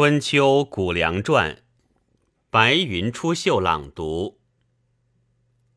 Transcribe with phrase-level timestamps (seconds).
[0.00, 1.60] 春秋谷梁传，
[2.50, 4.38] 白云出岫朗读。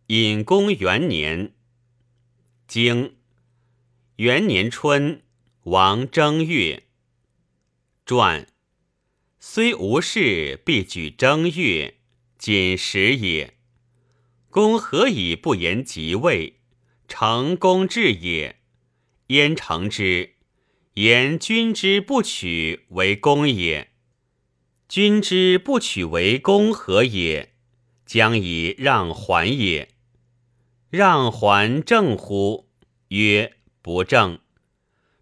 [0.05, 1.55] 隐公元年，
[2.67, 3.15] 经
[4.17, 5.23] 元年春，
[5.63, 6.83] 王正月。
[8.05, 8.47] 传
[9.39, 11.95] 虽无事，必举正月，
[12.37, 13.57] 谨时也。
[14.51, 16.59] 公何以不言即位？
[17.07, 18.59] 成公至也。
[19.29, 20.35] 焉成之？
[20.93, 23.90] 言君之不取为公也。
[24.91, 27.53] 君之不取为公何也？
[28.05, 29.87] 将以让还也。
[30.89, 32.67] 让还正乎？
[33.07, 34.39] 曰不正。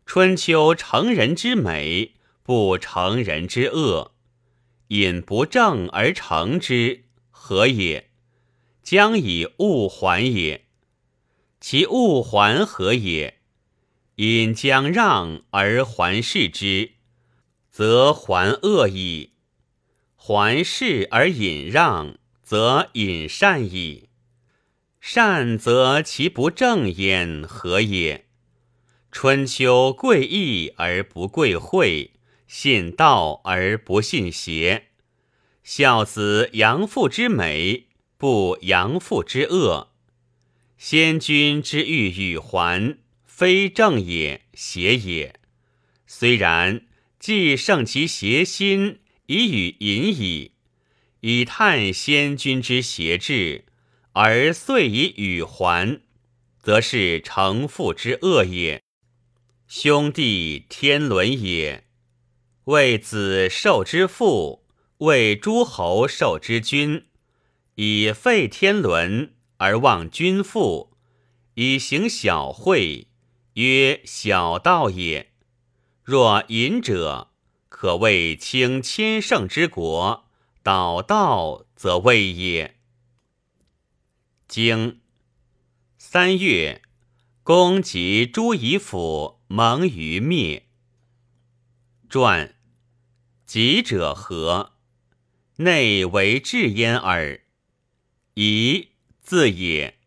[0.07, 4.15] 春秋成人之美，不成人之恶。
[4.87, 8.09] 引不正而成之，何也？
[8.81, 10.65] 将以物还也。
[11.61, 13.37] 其物还何也？
[14.15, 16.93] 引将让而还视之，
[17.69, 19.33] 则还恶矣。
[20.21, 24.09] 还视而隐让，则隐善矣。
[24.99, 28.25] 善则其不正焉，何也？
[29.13, 32.11] 春秋贵义而不贵惠，
[32.47, 34.89] 信道而不信邪。
[35.63, 39.93] 孝子扬父之美，不扬父之恶。
[40.77, 45.39] 先君之欲与还，非正也，邪也。
[46.05, 46.85] 虽然，
[47.17, 48.99] 既胜其邪心。
[49.29, 50.53] 以与隐矣，
[51.19, 53.65] 以探先君之邪志，
[54.13, 56.01] 而遂以与还，
[56.57, 58.81] 则是成父之恶也。
[59.67, 61.83] 兄弟天伦也，
[62.63, 64.65] 为子受之父，
[64.97, 67.05] 为诸侯受之君，
[67.75, 70.97] 以废天伦而忘君父，
[71.53, 73.09] 以行小惠，
[73.53, 75.29] 曰小道也。
[76.03, 77.27] 若隐者。
[77.81, 80.25] 可谓轻千乘之国，
[80.61, 82.75] 导道则位也。
[84.49, 84.99] 经
[85.97, 86.81] 三月，
[87.41, 90.67] 公及诸夷府蒙于灭。
[92.09, 92.53] 传
[93.45, 94.73] 己者何？
[95.59, 97.39] 内为至焉耳。
[98.33, 98.89] 夷
[99.21, 99.97] 字也，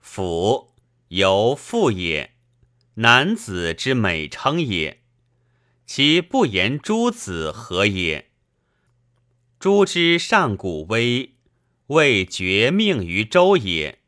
[0.00, 0.72] 府
[1.08, 2.34] 由父也，
[2.94, 4.97] 男子之美称也。
[5.88, 8.30] 其不言诸子何也？
[9.58, 11.36] 诸之上古威，
[11.86, 14.00] 未绝命于周也。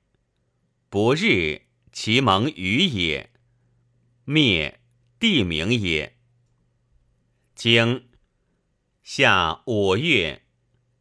[0.90, 3.30] 不日，其蒙于也。
[4.24, 4.82] 灭，
[5.18, 6.18] 地名也。
[7.54, 8.10] 经
[9.02, 10.42] 夏五月，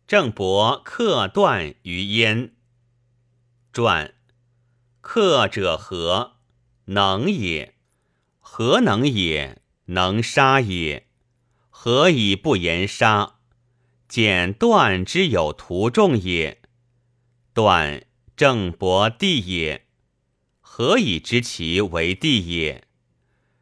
[0.07, 2.55] 郑伯克段于焉。
[3.73, 4.15] 传
[5.01, 6.37] 克者何？
[6.85, 7.75] 能也。
[8.39, 9.58] 何能也？
[9.89, 11.07] 能杀也，
[11.69, 13.37] 何以不言杀？
[14.07, 16.61] 简断之有徒众也。
[17.53, 18.03] 断
[18.35, 19.87] 郑伯弟也，
[20.59, 22.83] 何以知其为弟也？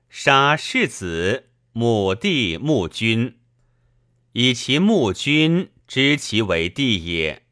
[0.09, 3.37] 杀世子，母弟穆君，
[4.33, 7.43] 以其穆君知其为弟也。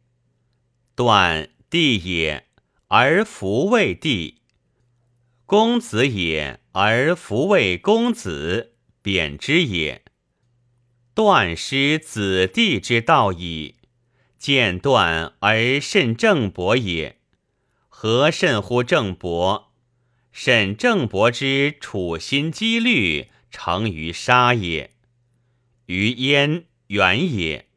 [0.96, 2.48] 断弟也，
[2.88, 4.42] 而弗为弟。
[5.46, 6.60] 公子也。
[6.74, 10.04] 而弗为公子，贬之也。
[11.14, 13.76] 断失子弟之道矣。
[14.38, 17.18] 见断而甚郑伯也，
[17.88, 19.72] 何甚乎郑伯？
[20.32, 24.92] 甚郑伯之处心积虑，成于杀也。
[25.86, 27.70] 于焉远也。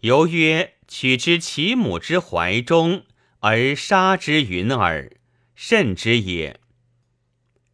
[0.00, 3.04] 犹曰取之其母之怀中，
[3.40, 5.12] 而杀之云耳，
[5.54, 6.58] 甚之也。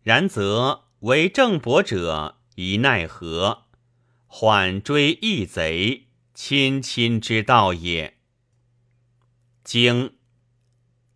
[0.08, 3.66] 然则为郑伯者，宜奈何？
[4.26, 8.16] 缓追义贼，亲亲之道也。
[9.62, 10.16] 经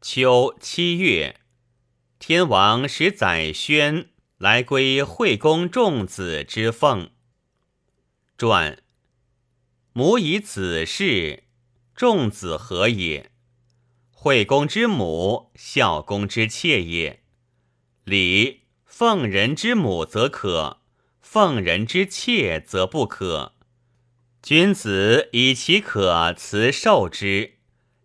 [0.03, 1.41] 秋七月，
[2.19, 7.13] 天王使宰宣来归惠公仲子之凤。
[8.37, 8.83] 传
[9.95, 11.45] 母以子事，
[11.95, 13.33] 仲子何也？
[14.11, 17.23] 惠公之母，孝公之妾也。
[18.05, 18.61] 礼。
[19.03, 20.79] 奉人之母则可，
[21.21, 23.57] 奉人之妾则不可。
[24.41, 27.55] 君子以其可辞受之，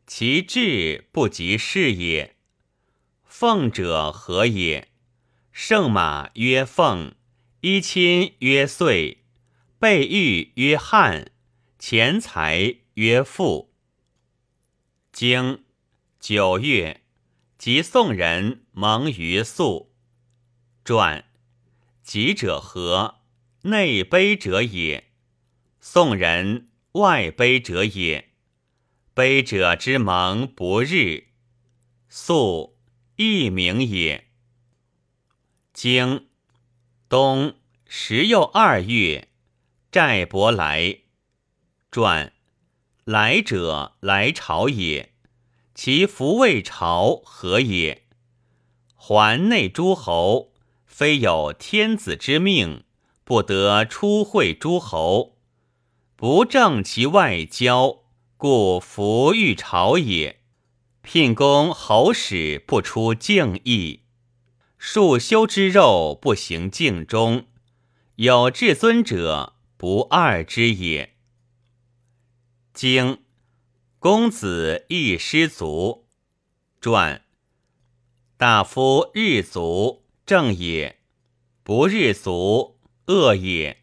[0.08, 2.36] 其志不及是也。
[3.24, 4.88] 奉者何也？
[5.52, 7.14] 圣马曰奉，
[7.62, 9.24] 衣亲曰岁，
[9.78, 11.30] 备玉曰汉，
[11.78, 13.72] 钱财曰富。
[15.12, 15.64] 经
[16.20, 17.04] 九月，
[17.60, 19.87] 即宋人蒙于素。
[20.88, 21.26] 传
[22.02, 23.16] 己者何？
[23.64, 25.12] 内卑者也。
[25.82, 28.30] 宋人外卑者也。
[29.14, 31.26] 卑者之盟不日，
[32.08, 32.78] 素
[33.18, 34.30] 亦名也。
[35.74, 36.30] 经
[37.10, 37.56] 冬
[37.86, 39.28] 十又二月，
[39.92, 41.00] 寨伯来
[41.92, 42.32] 传。
[43.04, 45.14] 来者来朝也，
[45.76, 48.06] 其服未朝何也？
[48.96, 50.54] 环内诸侯，
[50.98, 52.84] 非有天子之命，
[53.24, 55.38] 不得出会诸侯，
[56.16, 58.00] 不正其外交，
[58.36, 60.42] 故弗欲朝也。
[61.04, 64.06] 聘公侯使不出敬意，
[64.80, 67.46] 束修之肉不行敬忠，
[68.16, 71.14] 有至尊者不二之也。
[72.74, 73.20] 经
[74.00, 76.08] 公子亦失足
[76.82, 77.22] 传
[78.36, 80.98] 大夫日足正也，
[81.64, 83.78] 不日足恶也。